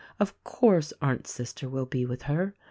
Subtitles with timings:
[0.19, 2.55] Of course, Arndt's sister will be with her.